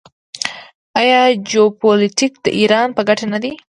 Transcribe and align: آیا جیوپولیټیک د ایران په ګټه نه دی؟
آیا 0.99 1.19
جیوپولیټیک 1.49 2.33
د 2.45 2.47
ایران 2.59 2.87
په 2.93 3.01
ګټه 3.09 3.25
نه 3.33 3.39
دی؟ 3.43 3.53